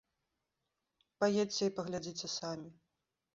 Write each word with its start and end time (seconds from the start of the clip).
Паедзьце 1.23 1.63
і 1.69 1.75
паглядзіце 1.81 2.27
самі. 2.39 2.69